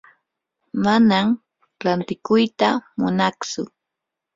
manam 0.83 1.27
rantikuyta 1.83 2.67
munatsu. 2.99 3.61